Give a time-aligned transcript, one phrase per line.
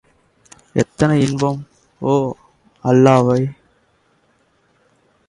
[0.75, 1.59] எத்தனை இன்பம்
[2.01, 2.15] ஒ
[2.85, 3.39] அல்லாவே!